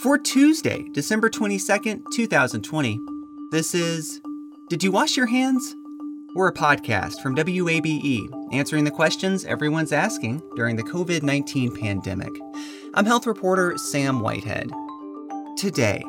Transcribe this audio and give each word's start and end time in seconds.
For 0.00 0.16
Tuesday, 0.16 0.88
December 0.92 1.28
22nd, 1.28 2.04
2020, 2.14 3.02
this 3.50 3.74
is 3.74 4.22
Did 4.70 4.82
You 4.82 4.90
Wash 4.90 5.14
Your 5.14 5.26
Hands? 5.26 5.76
We're 6.34 6.48
a 6.48 6.54
podcast 6.54 7.20
from 7.20 7.36
WABE 7.36 8.26
answering 8.50 8.84
the 8.84 8.90
questions 8.90 9.44
everyone's 9.44 9.92
asking 9.92 10.40
during 10.56 10.76
the 10.76 10.84
COVID 10.84 11.22
19 11.22 11.76
pandemic. 11.76 12.32
I'm 12.94 13.04
health 13.04 13.26
reporter 13.26 13.76
Sam 13.76 14.20
Whitehead. 14.20 14.70
Today, 15.58 16.02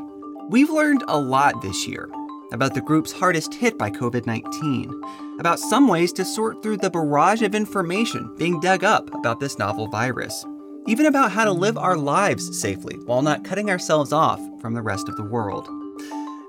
we've 0.47 0.69
learned 0.69 1.03
a 1.09 1.19
lot 1.19 1.61
this 1.61 1.85
year 1.85 2.09
about 2.53 2.73
the 2.73 2.81
groups 2.81 3.11
hardest 3.11 3.53
hit 3.53 3.77
by 3.77 3.89
COVID 3.89 4.25
19, 4.25 5.01
about 5.37 5.59
some 5.59 5.89
ways 5.89 6.13
to 6.13 6.23
sort 6.23 6.63
through 6.63 6.77
the 6.77 6.89
barrage 6.89 7.41
of 7.41 7.53
information 7.53 8.33
being 8.37 8.57
dug 8.61 8.85
up 8.85 9.13
about 9.13 9.41
this 9.41 9.59
novel 9.59 9.87
virus, 9.89 10.45
even 10.87 11.05
about 11.05 11.31
how 11.31 11.43
to 11.43 11.51
live 11.51 11.77
our 11.77 11.97
lives 11.97 12.59
safely 12.59 12.95
while 13.05 13.21
not 13.21 13.43
cutting 13.43 13.69
ourselves 13.69 14.11
off 14.11 14.39
from 14.59 14.73
the 14.73 14.81
rest 14.81 15.07
of 15.07 15.15
the 15.15 15.23
world. 15.23 15.67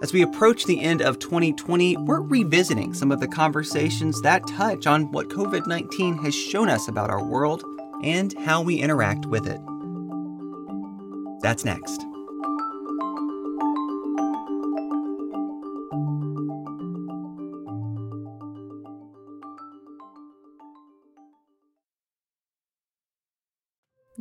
As 0.02 0.12
we 0.12 0.22
approach 0.22 0.64
the 0.64 0.80
end 0.80 1.00
of 1.00 1.18
2020, 1.20 1.96
we're 1.98 2.22
revisiting 2.22 2.92
some 2.92 3.12
of 3.12 3.20
the 3.20 3.28
conversations 3.28 4.20
that 4.22 4.46
touch 4.48 4.86
on 4.86 5.12
what 5.12 5.28
COVID 5.28 5.66
19 5.66 6.18
has 6.18 6.34
shown 6.34 6.68
us 6.68 6.88
about 6.88 7.10
our 7.10 7.22
world 7.22 7.64
and 8.02 8.32
how 8.40 8.62
we 8.62 8.80
interact 8.80 9.26
with 9.26 9.46
it. 9.46 9.60
That's 11.40 11.64
next. 11.64 12.04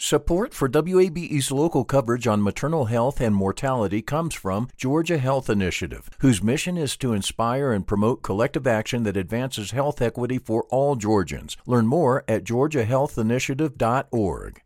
Support 0.00 0.54
for 0.54 0.68
WABE's 0.68 1.50
local 1.50 1.84
coverage 1.84 2.28
on 2.28 2.40
maternal 2.40 2.84
health 2.84 3.20
and 3.20 3.34
mortality 3.34 4.00
comes 4.00 4.32
from 4.32 4.68
Georgia 4.76 5.18
Health 5.18 5.50
Initiative, 5.50 6.08
whose 6.20 6.40
mission 6.40 6.78
is 6.78 6.96
to 6.98 7.12
inspire 7.12 7.72
and 7.72 7.84
promote 7.84 8.22
collective 8.22 8.64
action 8.64 9.02
that 9.02 9.16
advances 9.16 9.72
health 9.72 10.00
equity 10.00 10.38
for 10.38 10.66
all 10.70 10.94
Georgians. 10.94 11.56
Learn 11.66 11.88
more 11.88 12.22
at 12.28 12.44
georgiahealthinitiative.org. 12.44 14.62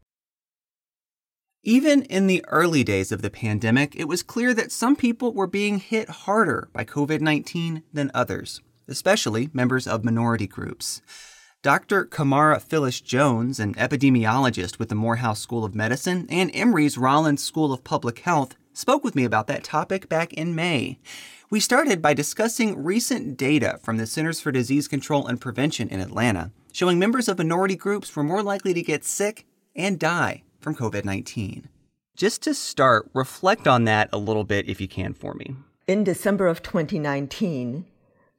Even 1.65 2.03
in 2.03 2.27
the 2.27 2.45
early 2.49 2.85
days 2.85 3.11
of 3.11 3.23
the 3.23 3.31
pandemic, 3.31 3.97
it 3.97 4.07
was 4.07 4.23
clear 4.23 4.53
that 4.53 4.71
some 4.71 4.95
people 4.95 5.33
were 5.33 5.47
being 5.47 5.79
hit 5.79 6.11
harder 6.11 6.69
by 6.75 6.85
COVID 6.85 7.23
19 7.23 7.85
than 7.91 8.11
others, 8.13 8.61
especially 8.87 9.49
members 9.55 9.87
of 9.87 10.05
minority 10.05 10.47
groups. 10.47 11.01
Dr. 11.63 12.05
Camara 12.07 12.59
Phyllis 12.59 13.01
Jones, 13.01 13.61
an 13.61 13.75
epidemiologist 13.75 14.81
with 14.81 14.89
the 14.89 14.97
Morehouse 14.97 15.39
School 15.39 15.65
of 15.65 15.77
Medicine 15.77 16.27
and 16.29 16.51
Emory's 16.53 16.99
Rollins 16.99 17.41
School 17.41 17.73
of 17.73 17.85
Public 17.85 18.19
Health, 18.19 18.57
spoke 18.73 19.05
with 19.05 19.15
me 19.15 19.23
about 19.23 19.47
that 19.47 19.63
topic 19.63 20.09
back 20.09 20.33
in 20.33 20.57
May. 20.57 20.99
We 21.51 21.61
started 21.61 22.03
by 22.03 22.15
discussing 22.15 22.83
recent 22.83 23.37
data 23.37 23.79
from 23.81 23.97
the 23.97 24.09
Centers 24.09 24.41
for 24.41 24.51
Disease 24.51 24.89
Control 24.89 25.25
and 25.29 25.41
Prevention 25.41 25.89
in 25.89 26.01
Atlanta, 26.01 26.51
showing 26.73 26.99
members 26.99 27.29
of 27.29 27.39
minority 27.39 27.77
groups 27.77 28.17
were 28.17 28.25
more 28.25 28.43
likely 28.43 28.75
to 28.75 28.83
get 28.83 29.05
sick 29.05 29.47
and 29.77 30.01
die 30.01 30.43
from 30.59 30.75
COVID 30.75 31.05
19. 31.05 31.69
Just 32.17 32.43
to 32.43 32.55
start, 32.55 33.09
reflect 33.15 33.69
on 33.69 33.85
that 33.85 34.09
a 34.13 34.19
little 34.19 34.43
bit 34.43 34.69
if 34.69 34.81
you 34.81 34.89
can 34.89 35.15
for 35.15 35.35
me. 35.35 35.55
In 35.87 36.03
December 36.03 36.49
of 36.49 36.65
2019, 36.65 37.85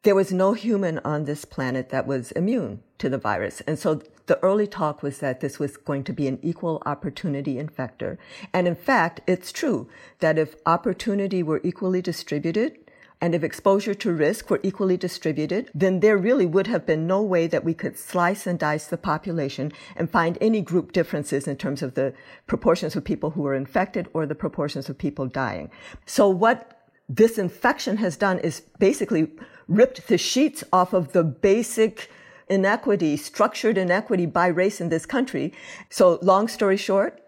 there 0.03 0.15
was 0.15 0.31
no 0.31 0.53
human 0.53 0.99
on 0.99 1.23
this 1.23 1.45
planet 1.45 1.89
that 1.89 2.05
was 2.05 2.31
immune 2.33 2.81
to 2.97 3.09
the 3.09 3.17
virus. 3.17 3.61
And 3.61 3.79
so 3.79 4.01
the 4.25 4.41
early 4.43 4.67
talk 4.67 5.01
was 5.01 5.19
that 5.19 5.39
this 5.39 5.59
was 5.59 5.77
going 5.77 6.03
to 6.05 6.13
be 6.13 6.27
an 6.27 6.39
equal 6.41 6.81
opportunity 6.85 7.55
infector. 7.55 8.17
And 8.53 8.67
in 8.67 8.75
fact, 8.75 9.21
it's 9.27 9.51
true 9.51 9.89
that 10.19 10.37
if 10.37 10.55
opportunity 10.65 11.41
were 11.41 11.61
equally 11.63 12.01
distributed, 12.01 12.77
and 13.21 13.33
if 13.33 13.41
exposure 13.41 13.93
to 13.93 14.11
risk 14.11 14.49
were 14.49 14.59
equally 14.63 14.97
distributed, 14.97 15.71
then 15.73 16.01
there 16.01 16.17
really 16.17 16.45
would 16.45 16.67
have 16.67 16.85
been 16.85 17.07
no 17.07 17.21
way 17.21 17.47
that 17.47 17.63
we 17.63 17.73
could 17.73 17.97
slice 17.97 18.45
and 18.45 18.59
dice 18.59 18.87
the 18.87 18.97
population 18.97 19.71
and 19.95 20.11
find 20.11 20.37
any 20.41 20.59
group 20.59 20.91
differences 20.91 21.47
in 21.47 21.55
terms 21.55 21.81
of 21.81 21.93
the 21.93 22.13
proportions 22.47 22.97
of 22.97 23.05
people 23.05 23.29
who 23.29 23.43
were 23.43 23.55
infected 23.55 24.09
or 24.13 24.25
the 24.25 24.35
proportions 24.35 24.89
of 24.89 24.97
people 24.97 25.25
dying. 25.27 25.71
So 26.05 26.27
what 26.27 26.82
this 27.09 27.37
infection 27.37 27.97
has 27.97 28.15
done 28.15 28.39
is 28.39 28.61
basically 28.79 29.31
ripped 29.67 30.07
the 30.07 30.17
sheets 30.17 30.63
off 30.71 30.93
of 30.93 31.11
the 31.11 31.23
basic 31.23 32.09
inequity, 32.47 33.17
structured 33.17 33.77
inequity 33.77 34.25
by 34.25 34.47
race 34.47 34.81
in 34.81 34.89
this 34.89 35.05
country. 35.05 35.53
So 35.89 36.19
long 36.21 36.47
story 36.47 36.77
short, 36.77 37.21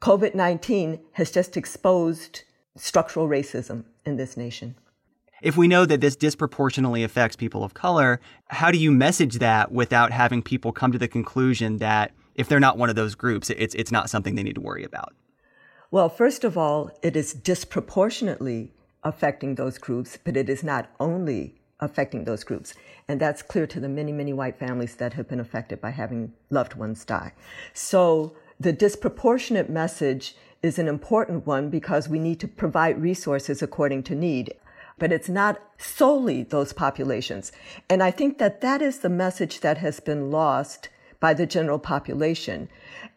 COVID-19 0.00 1.00
has 1.12 1.30
just 1.30 1.56
exposed 1.56 2.42
structural 2.76 3.28
racism 3.28 3.84
in 4.04 4.16
this 4.16 4.36
nation. 4.36 4.74
If 5.42 5.56
we 5.56 5.66
know 5.66 5.84
that 5.86 6.00
this 6.00 6.14
disproportionately 6.14 7.02
affects 7.02 7.34
people 7.34 7.64
of 7.64 7.74
color, 7.74 8.20
how 8.46 8.70
do 8.70 8.78
you 8.78 8.92
message 8.92 9.38
that 9.38 9.72
without 9.72 10.12
having 10.12 10.42
people 10.42 10.72
come 10.72 10.92
to 10.92 10.98
the 10.98 11.08
conclusion 11.08 11.78
that 11.78 12.12
if 12.36 12.48
they're 12.48 12.60
not 12.60 12.78
one 12.78 12.88
of 12.88 12.96
those 12.96 13.14
groups, 13.14 13.50
it's, 13.50 13.74
it's 13.74 13.90
not 13.90 14.08
something 14.08 14.36
they 14.36 14.42
need 14.42 14.54
to 14.54 14.60
worry 14.60 14.84
about? 14.84 15.14
Well, 15.90 16.08
first 16.08 16.44
of 16.44 16.56
all, 16.56 16.90
it 17.02 17.16
is 17.16 17.34
disproportionately 17.34 18.72
affecting 19.04 19.54
those 19.54 19.78
groups, 19.78 20.18
but 20.22 20.36
it 20.36 20.48
is 20.48 20.62
not 20.62 20.90
only 21.00 21.54
affecting 21.80 22.24
those 22.24 22.44
groups. 22.44 22.74
And 23.08 23.20
that's 23.20 23.42
clear 23.42 23.66
to 23.66 23.80
the 23.80 23.88
many, 23.88 24.12
many 24.12 24.32
white 24.32 24.58
families 24.58 24.94
that 24.96 25.14
have 25.14 25.28
been 25.28 25.40
affected 25.40 25.80
by 25.80 25.90
having 25.90 26.32
loved 26.50 26.74
ones 26.74 27.04
die. 27.04 27.32
So 27.74 28.36
the 28.60 28.72
disproportionate 28.72 29.68
message 29.68 30.36
is 30.62 30.78
an 30.78 30.86
important 30.86 31.46
one 31.46 31.68
because 31.68 32.08
we 32.08 32.20
need 32.20 32.38
to 32.40 32.48
provide 32.48 33.02
resources 33.02 33.62
according 33.62 34.04
to 34.04 34.14
need. 34.14 34.54
But 34.98 35.10
it's 35.10 35.28
not 35.28 35.60
solely 35.78 36.44
those 36.44 36.72
populations. 36.72 37.50
And 37.90 38.02
I 38.02 38.12
think 38.12 38.38
that 38.38 38.60
that 38.60 38.80
is 38.80 39.00
the 39.00 39.08
message 39.08 39.60
that 39.60 39.78
has 39.78 39.98
been 39.98 40.30
lost 40.30 40.88
by 41.18 41.34
the 41.34 41.46
general 41.46 41.80
population. 41.80 42.68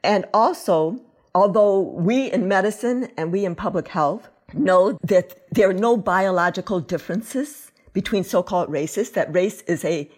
And 0.03 0.25
also, 0.33 0.99
although 1.35 1.79
we 1.79 2.31
in 2.31 2.47
medicine 2.47 3.11
and 3.17 3.31
we 3.31 3.45
in 3.45 3.53
public 3.53 3.89
health 3.89 4.29
know 4.55 4.97
that 5.03 5.47
there 5.51 5.69
are 5.69 5.73
no 5.73 5.97
biological 5.97 6.79
differences 6.79 7.71
between 7.93 8.23
so-called 8.23 8.69
races, 8.69 9.11
that 9.11 9.33
race 9.33 9.61
is 9.63 9.85
a 9.85 10.09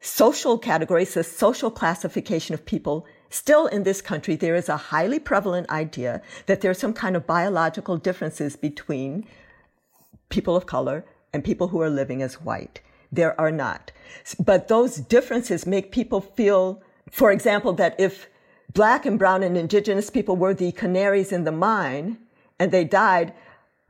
social 0.00 0.58
category, 0.58 1.02
it's 1.02 1.16
a 1.16 1.24
social 1.24 1.70
classification 1.70 2.54
of 2.54 2.66
people. 2.66 3.06
Still 3.30 3.66
in 3.66 3.84
this 3.84 4.02
country, 4.02 4.36
there 4.36 4.54
is 4.54 4.68
a 4.68 4.76
highly 4.76 5.18
prevalent 5.18 5.70
idea 5.70 6.20
that 6.46 6.60
there 6.60 6.70
are 6.70 6.74
some 6.74 6.92
kind 6.92 7.16
of 7.16 7.26
biological 7.26 7.96
differences 7.96 8.56
between 8.56 9.26
people 10.28 10.56
of 10.56 10.66
color 10.66 11.04
and 11.32 11.44
people 11.44 11.68
who 11.68 11.80
are 11.80 11.88
living 11.88 12.20
as 12.20 12.42
white. 12.42 12.80
There 13.10 13.38
are 13.40 13.52
not. 13.52 13.92
But 14.38 14.68
those 14.68 14.96
differences 14.96 15.66
make 15.66 15.92
people 15.92 16.20
feel, 16.20 16.82
for 17.10 17.30
example, 17.30 17.72
that 17.74 17.94
if 17.98 18.28
black 18.74 19.06
and 19.06 19.18
brown 19.18 19.42
and 19.42 19.56
indigenous 19.56 20.10
people 20.10 20.36
were 20.36 20.54
the 20.54 20.72
canaries 20.72 21.32
in 21.32 21.44
the 21.44 21.52
mine 21.52 22.18
and 22.58 22.72
they 22.72 22.84
died, 22.84 23.32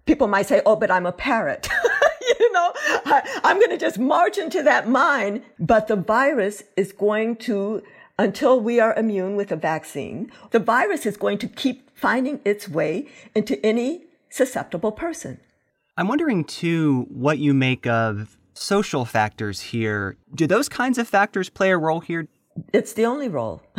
people 0.06 0.26
might 0.26 0.46
say, 0.46 0.62
oh, 0.66 0.76
but 0.76 0.90
I'm 0.90 1.06
a 1.06 1.12
parrot. 1.12 1.68
you 2.40 2.52
know, 2.52 2.72
I, 2.76 3.40
I'm 3.44 3.58
going 3.58 3.70
to 3.70 3.78
just 3.78 3.98
march 3.98 4.38
into 4.38 4.62
that 4.62 4.88
mine. 4.88 5.42
But 5.58 5.88
the 5.88 5.96
virus 5.96 6.64
is 6.76 6.92
going 6.92 7.36
to, 7.36 7.82
until 8.18 8.60
we 8.60 8.80
are 8.80 8.94
immune 8.94 9.36
with 9.36 9.52
a 9.52 9.56
vaccine, 9.56 10.30
the 10.50 10.58
virus 10.58 11.06
is 11.06 11.16
going 11.16 11.38
to 11.38 11.48
keep 11.48 11.96
finding 11.96 12.40
its 12.44 12.68
way 12.68 13.08
into 13.34 13.64
any 13.64 14.04
susceptible 14.30 14.92
person. 14.92 15.38
I'm 15.96 16.08
wondering 16.08 16.44
too 16.44 17.06
what 17.10 17.38
you 17.38 17.52
make 17.52 17.86
of 17.86 18.36
social 18.54 19.04
factors 19.04 19.60
here. 19.60 20.16
Do 20.34 20.46
those 20.46 20.68
kinds 20.68 20.98
of 20.98 21.06
factors 21.06 21.48
play 21.48 21.70
a 21.70 21.76
role 21.76 22.00
here? 22.00 22.28
It's 22.72 22.94
the 22.94 23.04
only 23.04 23.28
role. 23.28 23.62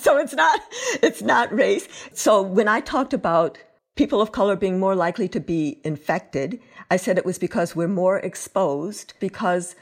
so 0.00 0.18
it's 0.18 0.34
not 0.34 0.60
it's 1.02 1.22
not 1.22 1.52
race. 1.52 1.88
So 2.12 2.42
when 2.42 2.68
I 2.68 2.80
talked 2.80 3.14
about 3.14 3.58
people 3.96 4.20
of 4.20 4.30
color 4.30 4.54
being 4.54 4.78
more 4.78 4.94
likely 4.94 5.28
to 5.28 5.40
be 5.40 5.80
infected. 5.82 6.60
I 6.90 6.96
said 6.96 7.18
it 7.18 7.26
was 7.26 7.38
because 7.38 7.74
we're 7.74 7.88
more 7.88 8.18
exposed, 8.18 9.14
because 9.18 9.74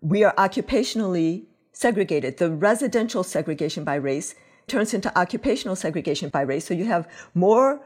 we 0.00 0.24
are 0.24 0.34
occupationally 0.36 1.46
segregated. 1.72 2.38
The 2.38 2.50
residential 2.50 3.24
segregation 3.24 3.84
by 3.84 3.96
race 3.96 4.34
turns 4.68 4.94
into 4.94 5.16
occupational 5.18 5.76
segregation 5.76 6.28
by 6.28 6.42
race. 6.42 6.66
So 6.66 6.74
you 6.74 6.84
have 6.86 7.10
more 7.34 7.80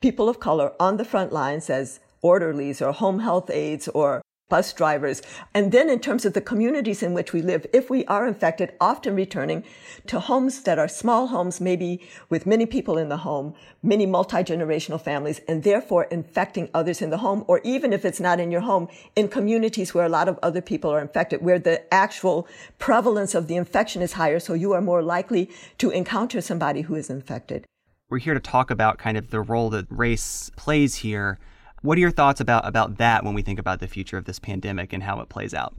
people 0.00 0.28
of 0.28 0.40
color 0.40 0.72
on 0.78 0.98
the 0.98 1.04
front 1.04 1.32
lines 1.32 1.70
as 1.70 2.00
orderlies 2.22 2.82
or 2.82 2.92
home 2.92 3.20
health 3.20 3.50
aides 3.50 3.88
or 3.88 4.22
bus 4.54 4.72
drivers. 4.72 5.20
And 5.52 5.72
then 5.72 5.90
in 5.90 5.98
terms 5.98 6.24
of 6.24 6.32
the 6.32 6.40
communities 6.40 7.02
in 7.02 7.12
which 7.12 7.32
we 7.32 7.42
live, 7.42 7.66
if 7.72 7.90
we 7.90 8.04
are 8.04 8.24
infected, 8.24 8.72
often 8.80 9.16
returning 9.16 9.64
to 10.06 10.20
homes 10.20 10.62
that 10.62 10.78
are 10.78 10.86
small 10.86 11.26
homes, 11.26 11.60
maybe 11.60 12.00
with 12.30 12.46
many 12.46 12.64
people 12.64 12.96
in 12.96 13.08
the 13.08 13.16
home, 13.16 13.54
many 13.82 14.06
multi-generational 14.06 15.00
families, 15.00 15.40
and 15.48 15.64
therefore 15.64 16.04
infecting 16.04 16.68
others 16.72 17.02
in 17.02 17.10
the 17.10 17.18
home, 17.18 17.44
or 17.48 17.60
even 17.64 17.92
if 17.92 18.04
it's 18.04 18.20
not 18.20 18.38
in 18.38 18.52
your 18.52 18.60
home, 18.60 18.86
in 19.16 19.26
communities 19.26 19.92
where 19.92 20.06
a 20.06 20.16
lot 20.18 20.28
of 20.28 20.38
other 20.40 20.62
people 20.62 20.88
are 20.88 21.00
infected, 21.00 21.42
where 21.42 21.58
the 21.58 21.92
actual 21.92 22.46
prevalence 22.78 23.34
of 23.34 23.48
the 23.48 23.56
infection 23.56 24.02
is 24.02 24.12
higher, 24.12 24.38
so 24.38 24.54
you 24.54 24.70
are 24.70 24.80
more 24.80 25.02
likely 25.02 25.50
to 25.78 25.90
encounter 25.90 26.40
somebody 26.40 26.82
who 26.82 26.94
is 26.94 27.10
infected. 27.10 27.66
We're 28.08 28.18
here 28.18 28.34
to 28.34 28.46
talk 28.54 28.70
about 28.70 28.98
kind 28.98 29.16
of 29.16 29.30
the 29.30 29.40
role 29.40 29.68
that 29.70 29.86
race 29.90 30.52
plays 30.54 30.94
here 30.94 31.40
what 31.84 31.98
are 31.98 32.00
your 32.00 32.10
thoughts 32.10 32.40
about, 32.40 32.66
about 32.66 32.96
that 32.96 33.24
when 33.24 33.34
we 33.34 33.42
think 33.42 33.58
about 33.58 33.78
the 33.78 33.86
future 33.86 34.16
of 34.16 34.24
this 34.24 34.38
pandemic 34.38 34.94
and 34.94 35.02
how 35.02 35.20
it 35.20 35.28
plays 35.28 35.52
out? 35.52 35.76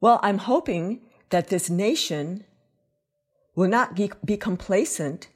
Well, 0.00 0.18
I'm 0.22 0.38
hoping 0.38 1.02
that 1.28 1.48
this 1.48 1.68
nation 1.68 2.44
will 3.54 3.68
not 3.68 3.94
be, 3.94 4.10
be 4.24 4.38
complacent, 4.38 5.28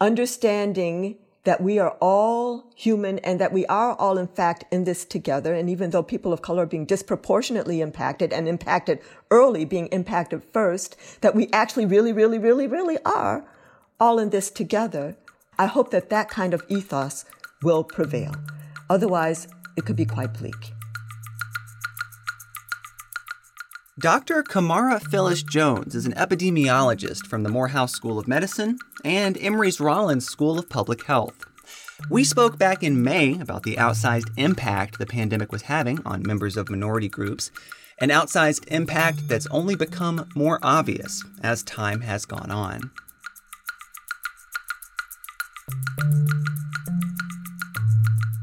understanding 0.00 1.18
that 1.42 1.60
we 1.60 1.80
are 1.80 1.96
all 2.00 2.70
human 2.76 3.18
and 3.20 3.40
that 3.40 3.52
we 3.52 3.66
are 3.66 3.96
all, 3.96 4.16
in 4.16 4.28
fact, 4.28 4.64
in 4.70 4.84
this 4.84 5.04
together. 5.04 5.54
And 5.54 5.68
even 5.68 5.90
though 5.90 6.04
people 6.04 6.32
of 6.32 6.40
color 6.40 6.62
are 6.62 6.66
being 6.66 6.86
disproportionately 6.86 7.80
impacted 7.80 8.32
and 8.32 8.46
impacted 8.46 9.00
early, 9.32 9.64
being 9.64 9.88
impacted 9.88 10.44
first, 10.52 10.96
that 11.20 11.34
we 11.34 11.48
actually 11.52 11.86
really, 11.86 12.12
really, 12.12 12.38
really, 12.38 12.68
really 12.68 12.98
are 13.04 13.44
all 13.98 14.20
in 14.20 14.30
this 14.30 14.52
together. 14.52 15.16
I 15.58 15.66
hope 15.66 15.90
that 15.90 16.10
that 16.10 16.28
kind 16.28 16.54
of 16.54 16.62
ethos 16.68 17.24
will 17.60 17.82
prevail. 17.82 18.34
Otherwise, 18.92 19.48
it 19.78 19.86
could 19.86 19.96
be 19.96 20.04
quite 20.04 20.34
bleak. 20.34 20.74
Dr. 23.98 24.42
Camara 24.42 25.00
Phyllis 25.00 25.42
Jones 25.42 25.94
is 25.94 26.04
an 26.04 26.12
epidemiologist 26.12 27.26
from 27.26 27.42
the 27.42 27.48
Morehouse 27.48 27.92
School 27.92 28.18
of 28.18 28.28
Medicine 28.28 28.76
and 29.02 29.38
Emory's 29.38 29.80
Rollins 29.80 30.26
School 30.26 30.58
of 30.58 30.68
Public 30.68 31.06
Health. 31.06 31.46
We 32.10 32.22
spoke 32.22 32.58
back 32.58 32.82
in 32.82 33.02
May 33.02 33.40
about 33.40 33.62
the 33.62 33.76
outsized 33.76 34.30
impact 34.36 34.98
the 34.98 35.06
pandemic 35.06 35.52
was 35.52 35.62
having 35.62 36.04
on 36.04 36.26
members 36.26 36.58
of 36.58 36.68
minority 36.68 37.08
groups, 37.08 37.50
an 37.98 38.10
outsized 38.10 38.66
impact 38.68 39.26
that's 39.26 39.46
only 39.46 39.74
become 39.74 40.28
more 40.34 40.58
obvious 40.62 41.24
as 41.42 41.62
time 41.62 42.02
has 42.02 42.26
gone 42.26 42.50
on. 42.50 42.90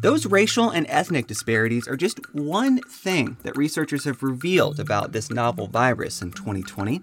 Those 0.01 0.25
racial 0.25 0.69
and 0.69 0.85
ethnic 0.87 1.27
disparities 1.27 1.85
are 1.85 1.97
just 1.97 2.21
one 2.33 2.79
thing 2.83 3.35
that 3.43 3.57
researchers 3.57 4.05
have 4.05 4.23
revealed 4.23 4.79
about 4.79 5.11
this 5.11 5.29
novel 5.29 5.67
virus 5.67 6.21
in 6.21 6.31
2020. 6.31 7.01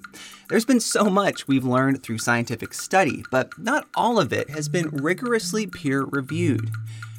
There's 0.48 0.64
been 0.64 0.80
so 0.80 1.10
much 1.10 1.46
we've 1.46 1.64
learned 1.64 2.02
through 2.02 2.18
scientific 2.18 2.72
study, 2.72 3.22
but 3.30 3.50
not 3.58 3.86
all 3.94 4.18
of 4.18 4.32
it 4.32 4.48
has 4.48 4.70
been 4.70 4.88
rigorously 4.88 5.66
peer 5.66 6.04
reviewed. 6.04 6.70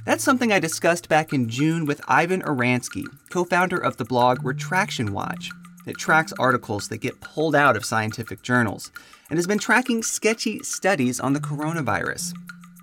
That's 0.04 0.24
something 0.24 0.52
I 0.52 0.58
discussed 0.58 1.10
back 1.10 1.32
in 1.32 1.48
June 1.48 1.86
with 1.86 2.02
Ivan 2.08 2.42
Oransky, 2.42 3.06
co 3.30 3.44
founder 3.44 3.78
of 3.78 3.98
the 3.98 4.06
blog 4.06 4.44
Retraction 4.44 5.14
Watch. 5.14 5.52
It 5.86 6.00
tracks 6.00 6.34
articles 6.40 6.88
that 6.88 7.02
get 7.02 7.22
pulled 7.22 7.56
out 7.56 7.78
of 7.78 7.86
scientific 7.86 8.42
journals 8.42 8.92
and 9.30 9.38
has 9.38 9.46
been 9.46 9.60
tracking 9.60 10.02
sketchy 10.02 10.60
studies 10.64 11.20
on 11.20 11.34
the 11.34 11.40
coronavirus. 11.40 12.34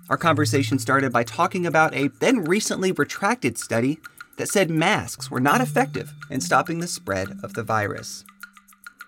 Our 0.07 0.17
conversation 0.17 0.77
started 0.77 1.11
by 1.11 1.23
talking 1.23 1.65
about 1.65 1.95
a 1.95 2.09
then 2.19 2.43
recently 2.43 2.91
retracted 2.91 3.57
study 3.57 3.97
that 4.37 4.49
said 4.49 4.69
masks 4.69 5.31
were 5.31 5.39
not 5.39 5.61
effective 5.61 6.13
in 6.29 6.41
stopping 6.41 6.79
the 6.79 6.87
spread 6.87 7.39
of 7.41 7.55
the 7.55 7.63
virus. 7.63 8.23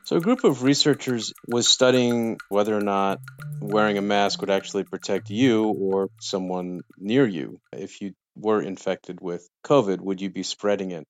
So, 0.05 0.15
a 0.15 0.21
group 0.21 0.43
of 0.43 0.63
researchers 0.63 1.33
was 1.47 1.67
studying 1.67 2.39
whether 2.49 2.75
or 2.75 2.81
not 2.81 3.19
wearing 3.61 3.99
a 3.99 4.01
mask 4.01 4.41
would 4.41 4.49
actually 4.49 4.85
protect 4.85 5.29
you 5.29 5.65
or 5.65 6.09
someone 6.19 6.81
near 6.97 7.27
you. 7.27 7.59
If 7.71 8.01
you 8.01 8.13
were 8.35 8.61
infected 8.61 9.19
with 9.21 9.47
COVID, 9.65 9.99
would 9.99 10.19
you 10.19 10.31
be 10.31 10.43
spreading 10.43 10.91
it? 10.91 11.05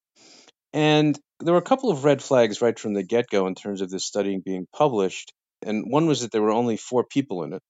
And 0.74 1.18
there 1.40 1.54
were 1.54 1.60
a 1.60 1.62
couple 1.62 1.90
of 1.90 2.04
red 2.04 2.20
flags 2.20 2.60
right 2.60 2.78
from 2.78 2.92
the 2.92 3.02
get 3.02 3.30
go 3.30 3.46
in 3.46 3.54
terms 3.54 3.80
of 3.80 3.88
this 3.88 4.04
study 4.04 4.38
being 4.44 4.66
published. 4.70 5.32
And 5.62 5.90
one 5.90 6.06
was 6.06 6.20
that 6.20 6.30
there 6.30 6.42
were 6.42 6.50
only 6.50 6.76
four 6.76 7.04
people 7.04 7.44
in 7.44 7.54
it. 7.54 7.62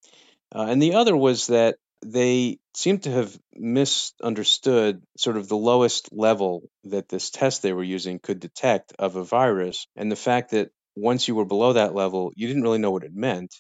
Uh, 0.53 0.67
and 0.69 0.83
the 0.83 0.95
other 0.95 1.17
was 1.17 1.47
that 1.49 1.77
they 2.03 2.59
seem 2.75 2.99
to 3.01 3.11
have 3.11 3.37
misunderstood 3.55 5.03
sort 5.17 5.37
of 5.37 5.49
the 5.49 5.57
lowest 5.57 6.11
level 6.13 6.63
that 6.85 7.09
this 7.09 7.31
test 7.31 7.63
they 7.63 7.73
were 7.73 7.83
using 7.83 8.19
could 8.19 8.41
detect 8.41 8.93
of 8.99 9.17
a 9.17 9.25
virus. 9.25 9.87
And 9.97 10.11
the 10.11 10.17
fact 10.17 10.51
that 10.53 10.71
once 10.97 11.29
you 11.29 11.35
were 11.35 11.45
below 11.45 11.75
that 11.75 11.95
level, 11.95 12.33
you 12.37 12.47
didn't 12.47 12.63
really 12.63 12.79
know 12.79 12.91
what 12.91 13.05
it 13.05 13.15
meant, 13.15 13.55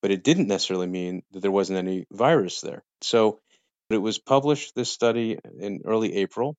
but 0.00 0.10
it 0.10 0.24
didn't 0.24 0.48
necessarily 0.48 0.86
mean 0.86 1.22
that 1.32 1.40
there 1.40 1.50
wasn't 1.50 1.78
any 1.78 2.06
virus 2.10 2.60
there. 2.60 2.82
So 3.02 3.40
it 3.90 3.98
was 3.98 4.18
published, 4.18 4.74
this 4.74 4.90
study, 4.90 5.38
in 5.58 5.82
early 5.84 6.14
April, 6.16 6.56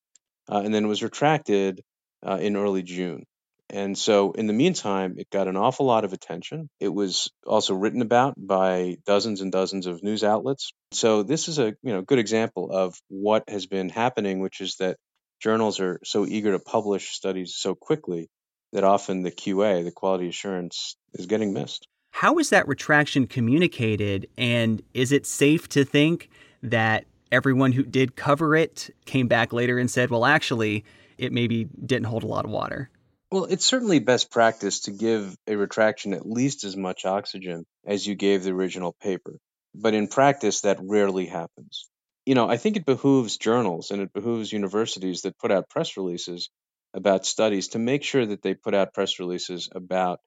uh, 0.51 0.61
and 0.63 0.73
then 0.73 0.85
it 0.85 0.87
was 0.87 1.03
retracted 1.03 1.81
uh, 2.25 2.37
in 2.39 2.55
early 2.55 2.83
June. 2.83 3.25
And 3.73 3.97
so, 3.97 4.33
in 4.33 4.45
the 4.45 4.53
meantime, 4.53 5.15
it 5.17 5.31
got 5.31 5.47
an 5.47 5.57
awful 5.57 5.87
lot 5.87 6.05
of 6.05 6.13
attention. 6.13 6.69
It 6.79 6.93
was 6.93 7.31
also 7.43 7.73
written 7.73 8.03
about 8.03 8.35
by 8.37 8.97
dozens 9.07 9.41
and 9.41 9.51
dozens 9.51 9.87
of 9.87 10.03
news 10.03 10.23
outlets. 10.23 10.71
So, 10.91 11.23
this 11.23 11.47
is 11.47 11.57
a 11.57 11.73
you 11.81 11.93
know 11.93 12.03
good 12.03 12.19
example 12.19 12.69
of 12.71 12.95
what 13.07 13.49
has 13.49 13.65
been 13.65 13.89
happening, 13.89 14.41
which 14.41 14.61
is 14.61 14.75
that 14.75 14.97
journals 15.41 15.79
are 15.79 15.99
so 16.03 16.27
eager 16.27 16.51
to 16.51 16.59
publish 16.59 17.13
studies 17.13 17.55
so 17.55 17.73
quickly 17.73 18.29
that 18.73 18.83
often 18.83 19.23
the 19.23 19.31
QA, 19.31 19.83
the 19.83 19.91
quality 19.91 20.27
assurance, 20.27 20.95
is 21.15 21.25
getting 21.25 21.51
missed. 21.51 21.87
How 22.11 22.37
is 22.37 22.51
that 22.51 22.67
retraction 22.67 23.25
communicated? 23.25 24.29
And 24.37 24.83
is 24.93 25.11
it 25.11 25.25
safe 25.25 25.67
to 25.69 25.83
think 25.83 26.29
that 26.61 27.05
everyone 27.31 27.71
who 27.71 27.81
did 27.81 28.15
cover 28.15 28.55
it 28.55 28.91
came 29.05 29.27
back 29.27 29.51
later 29.51 29.79
and 29.79 29.89
said, 29.89 30.11
well, 30.11 30.25
actually, 30.25 30.85
it 31.17 31.33
maybe 31.33 31.67
didn't 31.83 32.05
hold 32.05 32.21
a 32.21 32.27
lot 32.27 32.45
of 32.45 32.51
water? 32.51 32.91
Well, 33.33 33.45
it's 33.45 33.65
certainly 33.65 33.97
best 33.97 34.29
practice 34.29 34.81
to 34.81 34.91
give 34.91 35.35
a 35.47 35.55
retraction 35.55 36.13
at 36.13 36.23
least 36.23 36.63
as 36.65 36.77
much 36.77 37.03
oxygen 37.03 37.65
as 37.83 38.05
you 38.05 38.13
gave 38.13 38.43
the 38.43 38.51
original 38.51 38.93
paper. 39.01 39.39
But 39.73 39.95
in 39.95 40.07
practice, 40.07 40.61
that 40.61 40.77
rarely 40.83 41.25
happens. 41.25 41.89
You 42.27 42.35
know, 42.35 42.47
I 42.47 42.57
think 42.57 42.77
it 42.77 42.85
behooves 42.85 43.37
journals 43.37 43.89
and 43.89 44.03
it 44.03 44.13
behooves 44.13 44.53
universities 44.53 45.23
that 45.23 45.39
put 45.39 45.51
out 45.51 45.67
press 45.67 45.97
releases 45.97 46.51
about 46.93 47.25
studies 47.25 47.69
to 47.69 47.79
make 47.79 48.03
sure 48.03 48.23
that 48.23 48.43
they 48.43 48.53
put 48.53 48.75
out 48.75 48.93
press 48.93 49.17
releases 49.17 49.67
about 49.73 50.19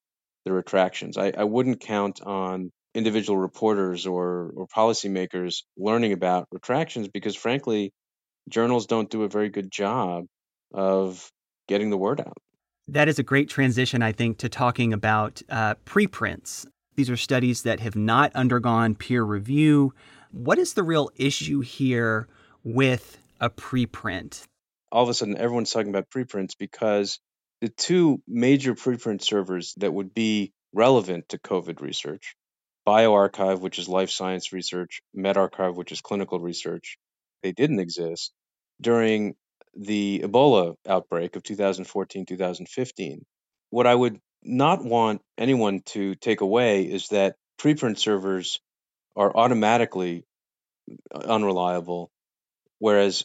the 0.44 0.52
retractions. 0.52 1.16
I, 1.16 1.30
I 1.38 1.44
wouldn't 1.44 1.78
count 1.78 2.22
on 2.22 2.72
individual 2.92 3.38
reporters 3.38 4.08
or, 4.08 4.52
or 4.56 4.66
policymakers 4.66 5.62
learning 5.76 6.12
about 6.12 6.48
retractions 6.50 7.06
because, 7.06 7.36
frankly, 7.36 7.92
journals 8.48 8.86
don't 8.86 9.08
do 9.08 9.22
a 9.22 9.28
very 9.28 9.50
good 9.50 9.70
job 9.70 10.24
of 10.74 11.30
getting 11.68 11.90
the 11.90 11.96
word 11.96 12.20
out. 12.20 12.36
That 12.88 13.08
is 13.08 13.18
a 13.18 13.22
great 13.22 13.48
transition, 13.48 14.02
I 14.02 14.12
think, 14.12 14.38
to 14.38 14.48
talking 14.48 14.92
about 14.92 15.42
uh, 15.48 15.74
preprints. 15.84 16.66
These 16.94 17.10
are 17.10 17.16
studies 17.16 17.62
that 17.62 17.80
have 17.80 17.96
not 17.96 18.34
undergone 18.34 18.94
peer 18.94 19.22
review. 19.22 19.92
What 20.30 20.58
is 20.58 20.74
the 20.74 20.82
real 20.82 21.10
issue 21.16 21.60
here 21.60 22.28
with 22.64 23.18
a 23.40 23.50
preprint? 23.50 24.46
All 24.92 25.02
of 25.02 25.08
a 25.08 25.14
sudden, 25.14 25.36
everyone's 25.36 25.70
talking 25.70 25.90
about 25.90 26.10
preprints 26.10 26.54
because 26.54 27.18
the 27.60 27.68
two 27.68 28.22
major 28.26 28.74
preprint 28.74 29.22
servers 29.22 29.74
that 29.78 29.92
would 29.92 30.14
be 30.14 30.52
relevant 30.72 31.30
to 31.30 31.38
COVID 31.38 31.80
research 31.80 32.36
bioRxiv, 32.86 33.60
which 33.60 33.78
is 33.80 33.88
life 33.88 34.10
science 34.10 34.52
research, 34.52 35.02
medRxiv, 35.16 35.74
which 35.74 35.90
is 35.90 36.00
clinical 36.00 36.38
research 36.38 36.98
they 37.42 37.52
didn't 37.52 37.80
exist 37.80 38.32
during 38.80 39.34
the 39.76 40.20
Ebola 40.24 40.74
outbreak 40.88 41.36
of 41.36 41.42
2014 41.42 42.26
2015. 42.26 43.24
What 43.70 43.86
I 43.86 43.94
would 43.94 44.18
not 44.42 44.84
want 44.84 45.22
anyone 45.38 45.82
to 45.86 46.14
take 46.16 46.40
away 46.40 46.84
is 46.84 47.08
that 47.08 47.36
preprint 47.60 47.98
servers 47.98 48.60
are 49.16 49.34
automatically 49.36 50.24
uh, 51.14 51.18
unreliable, 51.18 52.10
whereas 52.78 53.24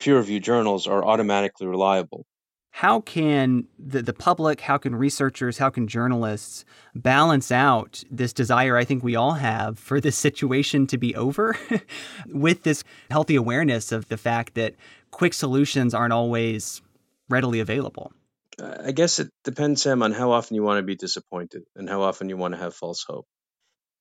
peer 0.00 0.16
reviewed 0.16 0.44
journals 0.44 0.86
are 0.86 1.04
automatically 1.04 1.66
reliable. 1.66 2.24
How 2.72 3.00
can 3.00 3.66
the, 3.78 4.02
the 4.02 4.14
public, 4.14 4.62
how 4.62 4.78
can 4.78 4.94
researchers, 4.96 5.58
how 5.58 5.68
can 5.68 5.86
journalists 5.86 6.64
balance 6.94 7.52
out 7.52 8.02
this 8.10 8.32
desire 8.32 8.78
I 8.78 8.84
think 8.84 9.04
we 9.04 9.14
all 9.14 9.34
have 9.34 9.78
for 9.78 10.00
this 10.00 10.16
situation 10.16 10.86
to 10.88 10.96
be 10.96 11.14
over 11.14 11.56
with 12.26 12.62
this 12.62 12.82
healthy 13.10 13.36
awareness 13.36 13.92
of 13.92 14.08
the 14.08 14.16
fact 14.16 14.54
that 14.54 14.74
quick 15.10 15.34
solutions 15.34 15.92
aren't 15.92 16.14
always 16.14 16.80
readily 17.28 17.60
available? 17.60 18.12
I 18.58 18.92
guess 18.92 19.18
it 19.18 19.30
depends, 19.44 19.82
Sam, 19.82 20.02
on 20.02 20.12
how 20.12 20.32
often 20.32 20.54
you 20.54 20.62
want 20.62 20.78
to 20.78 20.82
be 20.82 20.96
disappointed 20.96 21.64
and 21.76 21.88
how 21.88 22.02
often 22.02 22.30
you 22.30 22.38
want 22.38 22.54
to 22.54 22.60
have 22.60 22.74
false 22.74 23.04
hope. 23.06 23.26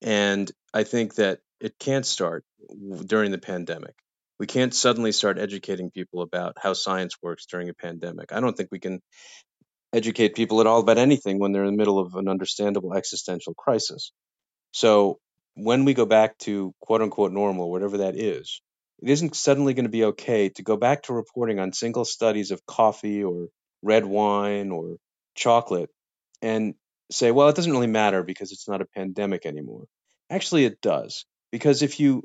And 0.02 0.50
I 0.74 0.86
think 0.86 1.16
that 1.16 1.40
it 1.60 1.78
can't 1.78 2.06
start 2.06 2.46
during 3.06 3.32
the 3.32 3.38
pandemic. 3.38 3.96
We 4.42 4.48
can't 4.48 4.74
suddenly 4.74 5.12
start 5.12 5.38
educating 5.38 5.92
people 5.92 6.24
about 6.24 6.56
how 6.60 6.74
science 6.74 7.14
works 7.22 7.46
during 7.46 7.70
a 7.70 7.76
pandemic. 7.76 8.32
I 8.32 8.40
don't 8.40 8.58
think 8.58 8.70
we 8.72 8.80
can 8.80 9.00
educate 9.94 10.34
people 10.34 10.62
at 10.62 10.66
all 10.66 10.80
about 10.80 10.98
anything 10.98 11.38
when 11.38 11.52
they're 11.52 11.64
in 11.64 11.74
the 11.74 11.78
middle 11.78 12.00
of 12.00 12.16
an 12.16 12.28
understandable 12.28 12.96
existential 12.96 13.54
crisis. 13.54 14.12
So 14.72 15.20
when 15.54 15.86
we 15.86 15.94
go 15.94 16.08
back 16.08 16.40
to 16.40 16.74
quote 16.82 17.04
unquote 17.04 17.32
normal, 17.32 17.70
whatever 17.70 18.00
that 18.00 18.16
is, 18.16 18.64
it 19.04 19.12
isn't 19.12 19.36
suddenly 19.36 19.76
going 19.76 19.86
to 19.86 19.92
be 19.92 20.06
okay 20.06 20.50
to 20.50 20.64
go 20.64 20.76
back 20.76 21.04
to 21.04 21.14
reporting 21.14 21.60
on 21.60 21.72
single 21.72 22.04
studies 22.04 22.50
of 22.50 22.66
coffee 22.66 23.24
or 23.24 23.46
red 23.84 24.08
wine 24.08 24.72
or 24.72 24.96
chocolate 25.36 25.92
and 26.42 26.74
say, 27.12 27.30
well, 27.30 27.50
it 27.50 27.56
doesn't 27.56 27.74
really 27.74 27.86
matter 27.86 28.24
because 28.24 28.52
it's 28.52 28.68
not 28.68 28.82
a 28.82 28.88
pandemic 28.96 29.46
anymore. 29.46 29.84
Actually, 30.32 30.66
it 30.66 30.82
does. 30.82 31.26
Because 31.52 31.84
if 31.84 32.00
you 32.00 32.24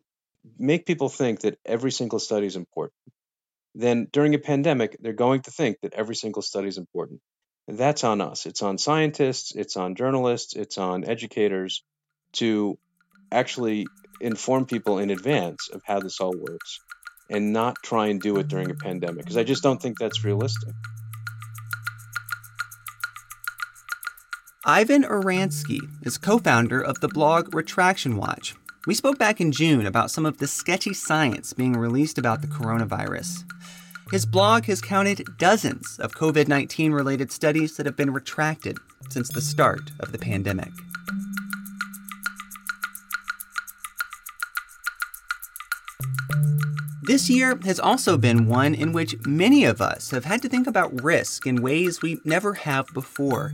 make 0.58 0.86
people 0.86 1.08
think 1.08 1.40
that 1.40 1.58
every 1.64 1.92
single 1.92 2.18
study 2.18 2.46
is 2.46 2.56
important, 2.56 2.94
then 3.74 4.08
during 4.12 4.34
a 4.34 4.38
pandemic, 4.38 4.96
they're 5.00 5.12
going 5.12 5.42
to 5.42 5.50
think 5.50 5.78
that 5.82 5.94
every 5.94 6.16
single 6.16 6.42
study 6.42 6.68
is 6.68 6.78
important. 6.78 7.20
And 7.68 7.76
that's 7.76 8.04
on 8.04 8.20
us. 8.20 8.46
It's 8.46 8.62
on 8.62 8.78
scientists, 8.78 9.54
it's 9.54 9.76
on 9.76 9.96
journalists, 9.96 10.54
it's 10.54 10.78
on 10.78 11.04
educators 11.04 11.82
to 12.34 12.78
actually 13.30 13.86
inform 14.20 14.66
people 14.66 14.98
in 14.98 15.10
advance 15.10 15.68
of 15.72 15.82
how 15.84 16.00
this 16.00 16.20
all 16.20 16.34
works 16.36 16.80
and 17.28 17.52
not 17.52 17.76
try 17.82 18.06
and 18.06 18.20
do 18.20 18.36
it 18.38 18.48
during 18.48 18.70
a 18.70 18.74
pandemic 18.74 19.24
because 19.24 19.36
I 19.36 19.44
just 19.44 19.62
don't 19.62 19.82
think 19.82 19.98
that's 19.98 20.24
realistic. 20.24 20.74
Ivan 24.64 25.04
Oransky 25.04 25.78
is 26.02 26.18
co 26.18 26.38
founder 26.38 26.80
of 26.80 27.00
the 27.00 27.08
blog 27.08 27.54
Retraction 27.54 28.16
Watch, 28.16 28.56
we 28.86 28.94
spoke 28.94 29.18
back 29.18 29.40
in 29.40 29.50
June 29.50 29.84
about 29.84 30.12
some 30.12 30.24
of 30.24 30.38
the 30.38 30.46
sketchy 30.46 30.94
science 30.94 31.52
being 31.52 31.72
released 31.72 32.18
about 32.18 32.40
the 32.40 32.46
coronavirus. 32.46 33.42
His 34.12 34.24
blog 34.24 34.66
has 34.66 34.80
counted 34.80 35.26
dozens 35.38 35.98
of 35.98 36.14
COVID 36.14 36.46
19 36.46 36.92
related 36.92 37.32
studies 37.32 37.76
that 37.76 37.86
have 37.86 37.96
been 37.96 38.12
retracted 38.12 38.78
since 39.10 39.28
the 39.28 39.40
start 39.40 39.90
of 39.98 40.12
the 40.12 40.18
pandemic. 40.18 40.70
This 47.02 47.28
year 47.28 47.58
has 47.64 47.80
also 47.80 48.16
been 48.16 48.48
one 48.48 48.74
in 48.74 48.92
which 48.92 49.16
many 49.26 49.64
of 49.64 49.80
us 49.80 50.10
have 50.10 50.24
had 50.24 50.42
to 50.42 50.48
think 50.48 50.66
about 50.66 51.02
risk 51.02 51.46
in 51.46 51.62
ways 51.62 52.02
we 52.02 52.20
never 52.24 52.54
have 52.54 52.86
before 52.94 53.52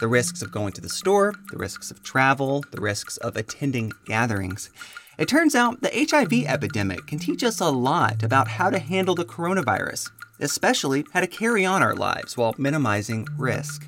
the 0.00 0.08
risks 0.08 0.42
of 0.42 0.50
going 0.50 0.72
to 0.72 0.80
the 0.80 0.88
store, 0.88 1.34
the 1.50 1.58
risks 1.58 1.90
of 1.90 2.02
travel, 2.02 2.64
the 2.72 2.80
risks 2.80 3.16
of 3.18 3.36
attending 3.36 3.92
gatherings. 4.06 4.70
It 5.18 5.28
turns 5.28 5.54
out 5.54 5.82
the 5.82 6.06
HIV 6.10 6.46
epidemic 6.46 7.06
can 7.06 7.18
teach 7.18 7.44
us 7.44 7.60
a 7.60 7.68
lot 7.68 8.22
about 8.22 8.48
how 8.48 8.70
to 8.70 8.78
handle 8.78 9.14
the 9.14 9.24
coronavirus, 9.24 10.10
especially 10.40 11.04
how 11.12 11.20
to 11.20 11.26
carry 11.26 11.66
on 11.66 11.82
our 11.82 11.94
lives 11.94 12.36
while 12.36 12.54
minimizing 12.56 13.28
risk. 13.36 13.86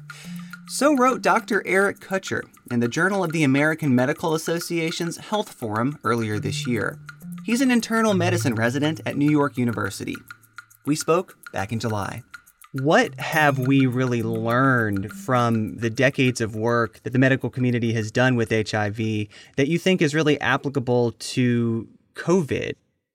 So 0.68 0.94
wrote 0.94 1.22
Dr. 1.22 1.62
Eric 1.66 2.00
Kutscher 2.00 2.42
in 2.70 2.80
the 2.80 2.88
Journal 2.88 3.24
of 3.24 3.32
the 3.32 3.44
American 3.44 3.94
Medical 3.94 4.34
Association's 4.34 5.16
Health 5.16 5.52
Forum 5.52 5.98
earlier 6.04 6.38
this 6.38 6.66
year. 6.66 6.98
He's 7.44 7.60
an 7.60 7.70
internal 7.70 8.14
medicine 8.14 8.54
resident 8.54 9.00
at 9.04 9.16
New 9.16 9.30
York 9.30 9.56
University. 9.56 10.16
We 10.84 10.96
spoke 10.96 11.36
back 11.52 11.72
in 11.72 11.80
July. 11.80 12.22
What 12.72 13.20
have 13.20 13.58
we 13.58 13.84
really 13.84 14.22
learned 14.22 15.12
from 15.12 15.76
the 15.76 15.90
decades 15.90 16.40
of 16.40 16.56
work 16.56 17.02
that 17.02 17.12
the 17.12 17.18
medical 17.18 17.50
community 17.50 17.92
has 17.92 18.10
done 18.10 18.34
with 18.34 18.48
HIV 18.48 18.96
that 19.56 19.68
you 19.68 19.78
think 19.78 20.00
is 20.00 20.14
really 20.14 20.40
applicable 20.40 21.12
to 21.12 21.86
COVID? 22.14 22.72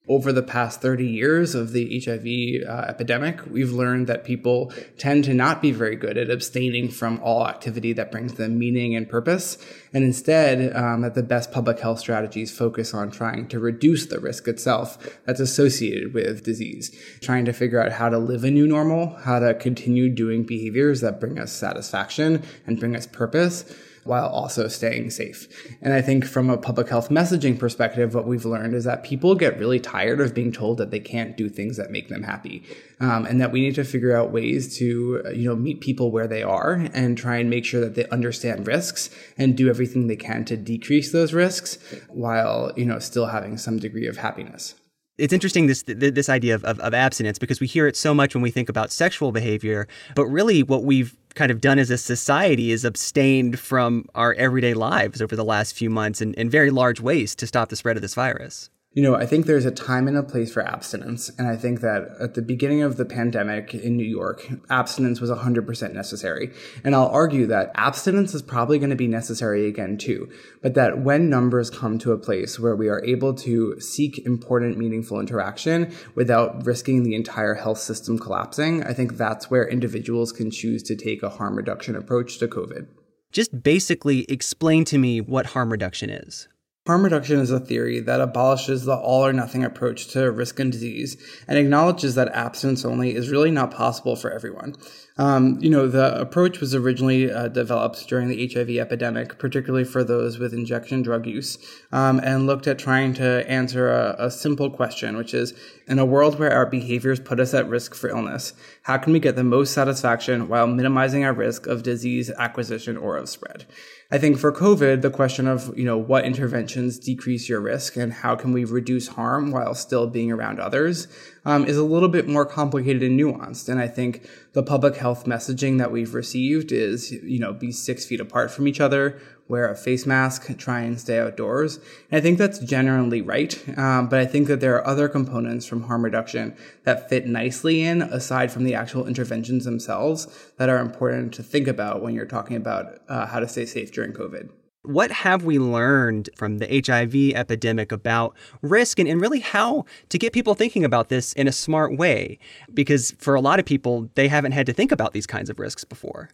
Over 0.10 0.32
the 0.32 0.44
past 0.44 0.82
30 0.82 1.06
years 1.06 1.54
of 1.54 1.74
the 1.74 2.00
HIV 2.00 2.68
uh, 2.68 2.86
epidemic, 2.88 3.46
we've 3.46 3.72
learned 3.72 4.08
that 4.08 4.24
people 4.24 4.72
tend 4.98 5.26
to 5.26 5.34
not 5.34 5.62
be 5.62 5.72
very 5.72 5.96
good 5.96 6.18
at 6.18 6.30
abstaining 6.30 6.90
from 6.90 7.20
all 7.22 7.46
activity 7.46 7.92
that 7.94 8.12
brings 8.12 8.36
them 8.36 8.58
meaning 8.58 8.96
and 8.96 9.10
purpose. 9.10 9.58
And 9.94 10.04
instead, 10.06 10.76
um, 10.76 11.02
that 11.02 11.14
the 11.14 11.24
best 11.24 11.52
public 11.52 11.80
health 11.80 12.00
strategies 12.00 12.56
focus 12.56 12.94
on 12.94 13.12
trying 13.12 13.48
to 13.50 13.60
reduce 13.60 14.06
the 14.06 14.20
risk 14.20 14.48
itself 14.48 15.20
that's 15.26 15.42
associated 15.42 16.14
with 16.14 16.44
disease, 16.44 16.98
trying 17.22 17.44
to 17.46 17.54
figure 17.54 17.82
out 17.82 17.92
how 17.92 18.08
to 18.08 18.18
live 18.18 18.46
a 18.46 18.52
new 18.52 18.68
normal, 18.68 19.16
how 19.18 19.40
to 19.40 19.54
continue 19.56 20.10
doing 20.10 20.44
behaviors 20.44 21.02
that 21.02 21.20
bring 21.20 21.38
us 21.38 21.52
satisfaction 21.52 22.44
and 22.66 22.80
bring 22.80 22.96
us 22.96 23.08
purpose 23.08 23.66
while 24.08 24.28
also 24.28 24.68
staying 24.68 25.12
safe. 25.12 25.48
And 25.82 25.94
I 25.94 26.02
think 26.02 26.26
from 26.26 26.50
a 26.50 26.58
public 26.58 26.90
health 26.90 27.10
messaging 27.10 27.60
perspective, 27.60 28.16
what 28.16 28.26
we've 28.26 28.46
learned 28.46 28.74
is 28.74 28.86
that 28.86 29.04
people 29.04 29.36
get 29.36 29.60
really 29.60 29.80
tired 29.80 30.20
of 30.22 30.34
being 30.34 30.52
told 30.52 30.78
that 30.78 30.92
they 30.92 31.00
can't 31.00 31.38
do 31.38 31.50
things 31.50 31.78
that 31.78 31.92
make 31.92 32.10
them 32.10 32.24
happy. 32.24 32.64
Um, 33.00 33.26
and 33.26 33.40
that 33.42 33.52
we 33.52 33.62
need 33.62 33.76
to 33.76 33.84
figure 33.84 34.18
out 34.18 34.32
ways 34.32 34.76
to, 34.80 35.22
you 35.34 35.48
know, 35.48 35.56
meet 35.56 35.82
people 35.82 36.12
where 36.12 36.28
they 36.28 36.42
are 36.42 36.74
and 36.94 37.16
try 37.18 37.38
and 37.38 37.50
make 37.50 37.66
sure 37.66 37.82
that 37.82 37.94
they 37.94 38.08
understand 38.08 38.66
risks 38.66 39.12
and 39.38 39.56
do 39.56 39.70
everything 39.70 40.08
they 40.08 40.16
can 40.16 40.46
to 40.46 40.58
decrease 40.58 41.12
those 41.12 41.34
risks 41.34 41.78
while, 42.10 42.72
you 42.76 42.86
know, 42.86 42.98
still 42.98 43.28
having 43.28 43.58
some 43.58 43.78
degree 43.78 44.08
of 44.08 44.18
happiness 44.18 44.74
it's 45.18 45.34
interesting 45.34 45.68
this 45.68 45.84
this 45.84 46.30
idea 46.30 46.56
of, 46.56 46.64
of, 46.64 46.80
of, 46.80 46.94
abstinence 46.94 47.40
because 47.40 47.60
we 47.60 47.68
hear 47.68 47.88
it 47.88 47.96
so 47.96 48.14
much 48.14 48.36
when 48.36 48.42
we 48.42 48.52
think 48.52 48.70
about 48.70 48.92
sexual 48.92 49.32
behavior, 49.32 49.88
but 50.16 50.26
really 50.26 50.64
what 50.64 50.84
we've 50.84 51.16
kind 51.36 51.52
of 51.52 51.62
done 51.62 51.80
as 51.80 51.90
a 51.90 51.98
society 51.98 52.72
is 52.72 52.84
abstained 52.84 53.60
from 53.60 54.06
our 54.16 54.34
everyday 54.36 54.74
lives 54.74 55.22
over 55.22 55.36
the 55.36 55.46
last 55.46 55.76
few 55.76 55.90
months 55.90 56.22
in, 56.22 56.34
in 56.34 56.50
very 56.50 56.72
large 56.72 57.00
ways 57.00 57.36
to 57.36 57.48
stop 57.48 57.70
the 57.70 57.76
spread 57.76 57.96
of 57.96 58.02
this 58.02 58.16
virus. 58.16 58.70
You 58.98 59.04
know, 59.04 59.14
I 59.14 59.28
think 59.28 59.46
there's 59.46 59.68
a 59.68 59.70
time 59.70 60.08
and 60.08 60.18
a 60.18 60.24
place 60.24 60.52
for 60.52 60.66
abstinence. 60.68 61.30
And 61.38 61.48
I 61.48 61.56
think 61.56 61.82
that 61.82 62.16
at 62.20 62.34
the 62.34 62.42
beginning 62.42 62.82
of 62.82 62.98
the 62.98 63.06
pandemic 63.06 63.76
in 63.76 63.96
New 63.96 64.04
York, 64.04 64.48
abstinence 64.72 65.22
was 65.22 65.30
100% 65.30 65.94
necessary. 65.94 66.52
And 66.84 66.96
I'll 66.96 67.10
argue 67.10 67.46
that 67.46 67.70
abstinence 67.76 68.34
is 68.34 68.42
probably 68.42 68.80
going 68.80 68.90
to 68.90 68.96
be 68.96 69.08
necessary 69.08 69.68
again 69.68 70.00
too. 70.00 70.32
But 70.64 70.74
that 70.74 70.98
when 70.98 71.30
numbers 71.30 71.70
come 71.70 72.00
to 72.00 72.12
a 72.12 72.18
place 72.18 72.60
where 72.60 72.76
we 72.76 72.90
are 72.90 73.06
able 73.06 73.36
to 73.36 73.80
seek 73.80 74.18
important, 74.26 74.80
meaningful 74.80 75.20
interaction 75.20 75.94
without 76.16 76.66
risking 76.66 77.04
the 77.04 77.14
entire 77.14 77.54
health 77.54 77.78
system 77.78 78.18
collapsing, 78.18 78.82
I 78.84 78.94
think 78.94 79.16
that's 79.16 79.52
where 79.52 79.70
individuals 79.70 80.32
can 80.32 80.50
choose 80.50 80.82
to 80.82 80.96
take 80.96 81.22
a 81.22 81.30
harm 81.30 81.56
reduction 81.56 81.96
approach 81.96 82.40
to 82.40 82.48
COVID. 82.48 82.88
Just 83.32 83.62
basically 83.62 84.24
explain 84.24 84.86
to 84.86 84.98
me 84.98 85.22
what 85.22 85.46
harm 85.46 85.72
reduction 85.72 86.10
is. 86.10 86.48
Harm 86.88 87.04
reduction 87.04 87.42
is 87.42 87.52
a 87.52 87.60
theory 87.60 88.00
that 88.00 88.22
abolishes 88.22 88.86
the 88.86 88.96
all 88.96 89.26
or 89.26 89.34
nothing 89.34 89.62
approach 89.62 90.08
to 90.08 90.32
risk 90.32 90.58
and 90.58 90.72
disease 90.72 91.18
and 91.46 91.60
acknowledges 91.60 92.16
that 92.16 92.30
abstinence 92.30 92.86
only 92.86 93.14
is 93.14 93.30
really 93.30 93.52
not 93.52 93.72
possible 93.72 94.16
for 94.16 94.32
everyone. 94.32 94.74
Um, 95.18 95.58
you 95.62 95.70
know, 95.70 95.88
the 95.88 96.20
approach 96.20 96.60
was 96.60 96.76
originally 96.76 97.32
uh, 97.32 97.48
developed 97.48 98.08
during 98.08 98.28
the 98.28 98.48
HIV 98.48 98.70
epidemic, 98.78 99.40
particularly 99.40 99.84
for 99.84 100.04
those 100.04 100.38
with 100.38 100.54
injection 100.54 101.02
drug 101.02 101.26
use, 101.26 101.58
um, 101.92 102.20
and 102.20 102.46
looked 102.46 102.68
at 102.68 102.78
trying 102.78 103.14
to 103.16 103.50
answer 103.50 103.90
a, 103.90 104.16
a 104.20 104.32
simple 104.32 104.70
question, 104.70 105.18
which 105.18 105.34
is 105.34 105.54
in 105.88 106.00
a 106.00 106.06
world 106.06 106.38
where 106.38 106.52
our 106.52 106.66
behaviors 106.66 107.20
put 107.20 107.40
us 107.40 107.54
at 107.54 107.68
risk 107.68 107.96
for 107.96 108.10
illness, 108.10 108.54
how 108.84 108.98
can 108.98 109.14
we 109.14 109.20
get 109.20 109.36
the 109.36 109.44
most 109.44 109.74
satisfaction 109.74 110.48
while 110.48 110.68
minimizing 110.68 111.24
our 111.24 111.34
risk 111.34 111.66
of 111.66 111.82
disease 111.82 112.30
acquisition 112.32 112.98
or 112.98 113.18
of 113.18 113.30
spread? 113.30 113.66
I 114.10 114.18
think 114.18 114.38
for 114.38 114.54
COVID, 114.54 115.02
the 115.02 115.10
question 115.10 115.48
of, 115.48 115.78
you 115.78 115.84
know, 115.84 115.98
what 115.98 116.24
interventions 116.24 116.98
decrease 116.98 117.50
your 117.50 117.60
risk 117.60 117.98
and 117.98 118.14
how 118.14 118.36
can 118.36 118.54
we 118.54 118.64
reduce 118.64 119.10
harm 119.10 119.52
while 119.52 119.76
still 119.76 120.08
being 120.08 120.32
around 120.32 120.60
others 120.60 121.08
um, 121.48 121.64
is 121.66 121.78
a 121.78 121.84
little 121.84 122.10
bit 122.10 122.28
more 122.28 122.46
complicated 122.46 123.02
and 123.02 123.18
nuanced. 123.18 123.70
And 123.70 123.80
I 123.80 123.88
think 123.88 124.30
the 124.52 124.62
public 124.62 124.98
health 124.98 125.26
messaging 125.26 125.78
that 125.78 125.94
we've 125.94 126.14
received 126.14 126.74
is, 126.74 127.12
you 127.12 127.40
know, 127.40 127.54
be 127.54 127.72
six 127.72 128.06
feet 128.06 128.20
apart 128.20 128.52
from 128.52 128.68
each 128.68 128.82
other, 128.82 129.18
wear 129.48 129.72
a 129.72 129.76
face 129.76 130.06
mask, 130.06 130.56
try 130.58 130.82
and 130.82 131.00
stay 131.00 131.20
outdoors. 131.20 131.78
And 132.12 132.18
I 132.18 132.22
think 132.22 132.38
that's 132.38 132.60
generally 132.60 133.22
right. 133.22 133.58
Um, 133.78 134.10
but 134.10 134.20
I 134.20 134.26
think 134.26 134.48
that 134.50 134.60
there 134.60 134.76
are 134.76 134.86
other 134.86 135.08
components 135.08 135.66
from 135.66 135.84
harm 135.84 136.04
reduction 136.04 136.54
that 136.84 137.08
fit 137.08 137.26
nicely 137.26 137.82
in, 137.82 138.02
aside 138.02 138.52
from 138.52 138.66
the 138.66 138.76
actual 138.76 139.08
interventions 139.08 139.64
themselves, 139.64 140.28
that 140.58 140.68
are 140.68 140.80
important 140.80 141.34
to 141.36 141.44
think 141.44 141.70
about 141.70 142.02
when 142.02 142.14
you're 142.14 142.26
talking 142.26 142.58
about 142.58 143.00
uh, 143.08 143.26
how 143.26 143.40
to 143.40 143.48
stay 143.48 143.66
safe 143.66 143.94
during 143.94 144.12
COVID. 144.12 144.50
What 144.88 145.12
have 145.12 145.44
we 145.44 145.60
learned 145.60 146.30
from 146.38 146.60
the 146.60 146.82
HIV 146.86 147.36
epidemic 147.38 147.92
about 147.92 148.34
risk 148.62 149.00
and, 149.00 149.08
and 149.10 149.20
really 149.20 149.42
how 149.42 149.84
to 150.08 150.18
get 150.18 150.32
people 150.32 150.56
thinking 150.56 150.86
about 150.86 151.10
this 151.10 151.34
in 151.34 151.46
a 151.46 151.52
smart 151.52 151.98
way? 151.98 152.40
Because 152.74 153.12
for 153.18 153.36
a 153.36 153.42
lot 153.42 153.60
of 153.60 153.66
people, 153.66 154.10
they 154.16 154.30
haven't 154.30 154.54
had 154.54 154.66
to 154.68 154.72
think 154.72 154.94
about 154.94 155.12
these 155.12 155.28
kinds 155.28 155.50
of 155.50 155.60
risks 155.60 155.84
before. 155.84 156.30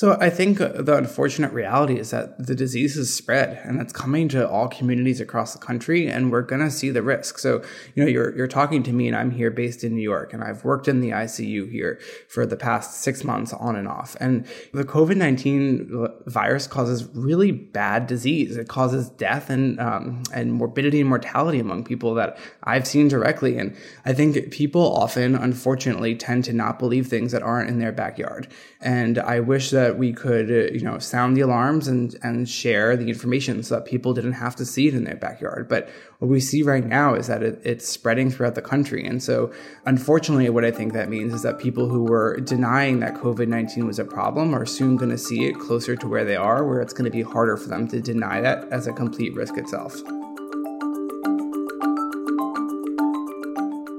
So 0.00 0.16
I 0.18 0.30
think 0.30 0.56
the 0.56 0.96
unfortunate 0.96 1.52
reality 1.52 1.98
is 1.98 2.10
that 2.10 2.46
the 2.46 2.54
disease 2.54 2.96
is 2.96 3.14
spread 3.14 3.60
and 3.64 3.78
it's 3.82 3.92
coming 3.92 4.30
to 4.30 4.48
all 4.48 4.66
communities 4.66 5.20
across 5.20 5.52
the 5.52 5.58
country 5.58 6.06
and 6.06 6.32
we're 6.32 6.40
going 6.40 6.62
to 6.62 6.70
see 6.70 6.88
the 6.88 7.02
risk. 7.02 7.38
So, 7.38 7.62
you 7.94 8.02
know, 8.02 8.08
you're, 8.08 8.34
you're 8.34 8.48
talking 8.48 8.82
to 8.84 8.94
me 8.94 9.08
and 9.08 9.14
I'm 9.14 9.30
here 9.30 9.50
based 9.50 9.84
in 9.84 9.94
New 9.94 10.00
York 10.00 10.32
and 10.32 10.42
I've 10.42 10.64
worked 10.64 10.88
in 10.88 11.02
the 11.02 11.10
ICU 11.10 11.70
here 11.70 12.00
for 12.28 12.46
the 12.46 12.56
past 12.56 13.02
six 13.02 13.24
months 13.24 13.52
on 13.52 13.76
and 13.76 13.86
off. 13.86 14.16
And 14.20 14.46
the 14.72 14.84
COVID-19 14.84 16.24
virus 16.24 16.66
causes 16.66 17.04
really 17.14 17.52
bad 17.52 18.06
disease. 18.06 18.56
It 18.56 18.68
causes 18.68 19.10
death 19.10 19.50
and, 19.50 19.78
um, 19.78 20.22
and 20.32 20.54
morbidity 20.54 21.00
and 21.00 21.10
mortality 21.10 21.58
among 21.58 21.84
people 21.84 22.14
that 22.14 22.38
I've 22.62 22.86
seen 22.86 23.08
directly. 23.08 23.58
And 23.58 23.76
I 24.06 24.14
think 24.14 24.50
people 24.50 24.96
often, 24.96 25.34
unfortunately, 25.34 26.14
tend 26.16 26.44
to 26.44 26.54
not 26.54 26.78
believe 26.78 27.08
things 27.08 27.32
that 27.32 27.42
aren't 27.42 27.68
in 27.68 27.80
their 27.80 27.92
backyard. 27.92 28.48
And 28.80 29.18
I 29.18 29.40
wish 29.40 29.68
that 29.72 29.89
that 29.90 29.98
we 29.98 30.12
could, 30.12 30.48
uh, 30.50 30.72
you 30.72 30.82
know, 30.82 31.00
sound 31.00 31.36
the 31.36 31.40
alarms 31.40 31.88
and, 31.88 32.16
and 32.22 32.48
share 32.48 32.96
the 32.96 33.08
information 33.08 33.60
so 33.64 33.74
that 33.74 33.84
people 33.84 34.14
didn't 34.14 34.34
have 34.34 34.54
to 34.54 34.64
see 34.64 34.86
it 34.86 34.94
in 34.94 35.02
their 35.02 35.16
backyard. 35.16 35.68
But 35.68 35.88
what 36.20 36.28
we 36.28 36.38
see 36.38 36.62
right 36.62 36.86
now 36.86 37.14
is 37.14 37.26
that 37.26 37.42
it, 37.42 37.60
it's 37.64 37.88
spreading 37.88 38.30
throughout 38.30 38.54
the 38.54 38.62
country. 38.62 39.04
And 39.04 39.20
so, 39.20 39.52
unfortunately, 39.86 40.48
what 40.48 40.64
I 40.64 40.70
think 40.70 40.92
that 40.92 41.08
means 41.08 41.34
is 41.34 41.42
that 41.42 41.58
people 41.58 41.88
who 41.88 42.04
were 42.04 42.38
denying 42.38 43.00
that 43.00 43.14
COVID 43.14 43.48
19 43.48 43.84
was 43.84 43.98
a 43.98 44.04
problem 44.04 44.54
are 44.54 44.64
soon 44.64 44.96
going 44.96 45.10
to 45.10 45.18
see 45.18 45.46
it 45.46 45.58
closer 45.58 45.96
to 45.96 46.06
where 46.06 46.24
they 46.24 46.36
are, 46.36 46.64
where 46.64 46.80
it's 46.80 46.92
going 46.92 47.10
to 47.10 47.16
be 47.16 47.22
harder 47.22 47.56
for 47.56 47.68
them 47.68 47.88
to 47.88 48.00
deny 48.00 48.40
that 48.40 48.68
as 48.70 48.86
a 48.86 48.92
complete 48.92 49.34
risk 49.34 49.58
itself. 49.58 50.00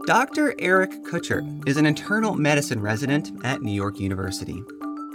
Dr. 0.07 0.55
Eric 0.57 1.03
Kutscher 1.03 1.67
is 1.67 1.75
an 1.75 1.85
internal 1.85 2.33
medicine 2.35 2.81
resident 2.81 3.31
at 3.43 3.61
New 3.61 3.73
York 3.73 3.99
University. 3.99 4.63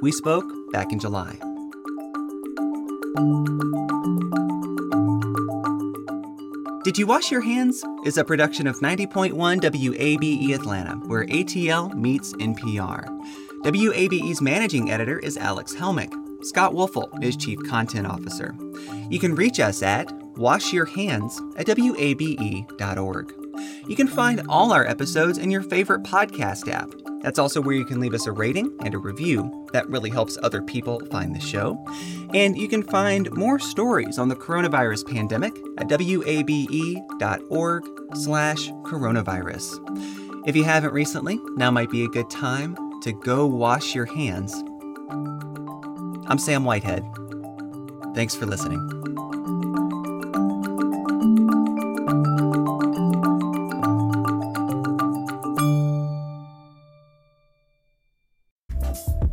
We 0.03 0.13
spoke 0.13 0.45
back 0.73 0.93
in 0.93 0.99
July. 0.99 1.39
Did 6.85 6.99
You 6.99 7.07
Wash 7.07 7.31
Your 7.31 7.41
Hands? 7.41 7.83
is 8.05 8.19
a 8.19 8.25
production 8.25 8.67
of 8.67 8.79
90.1 8.81 9.33
WABE 9.33 10.55
Atlanta, 10.55 10.97
where 11.07 11.25
ATL 11.25 11.95
meets 11.95 12.33
NPR. 12.35 13.07
WABE's 13.65 14.41
managing 14.41 14.91
editor 14.91 15.19
is 15.19 15.37
Alex 15.37 15.75
Helmick. 15.75 16.13
Scott 16.45 16.73
Woelfel 16.73 17.25
is 17.25 17.37
chief 17.37 17.59
content 17.67 18.07
officer. 18.07 18.55
You 19.11 19.19
can 19.19 19.35
reach 19.35 19.59
us 19.59 19.83
at 19.83 20.09
washyourhands 20.35 21.41
at 21.59 21.67
wabe.org. 21.69 23.35
You 23.89 23.97
can 23.97 24.09
find 24.09 24.43
all 24.49 24.73
our 24.73 24.87
episodes 24.87 25.39
in 25.39 25.51
your 25.51 25.63
favorite 25.63 26.03
podcast 26.03 26.69
app. 26.69 26.91
That's 27.27 27.41
also 27.41 27.61
where 27.61 27.75
you 27.75 27.85
can 27.85 27.99
leave 27.99 28.15
us 28.15 28.29
a 28.29 28.33
rating 28.33 28.73
and 28.85 28.95
a 28.95 28.99
review. 28.99 29.67
That 29.73 29.89
really 29.89 30.11
helps 30.11 30.39
other 30.45 30.63
people 30.63 31.01
find 31.11 31.35
the 31.35 31.41
show. 31.41 31.77
And 32.33 32.57
you 32.57 32.69
can 32.69 32.85
find 32.85 33.29
more 33.33 33.59
stories 33.59 34.17
on 34.17 34.29
the 34.29 34.37
coronavirus 34.37 35.13
pandemic 35.13 35.53
at 35.77 35.89
wabe.org 35.91 37.85
slash 38.15 38.69
coronavirus. 38.69 40.47
If 40.47 40.55
you 40.55 40.63
haven't 40.63 40.93
recently, 40.93 41.41
now 41.57 41.73
might 41.73 41.91
be 41.91 42.05
a 42.05 42.09
good 42.09 42.31
time 42.31 42.77
to 43.03 43.11
go 43.13 43.45
wash 43.45 43.93
your 43.93 44.07
hands. 44.07 44.55
I'm 46.29 46.39
Sam 46.39 46.65
Whitehead. 46.65 47.05
Thanks 48.15 48.37
for 48.37 48.47
listening. 48.47 48.79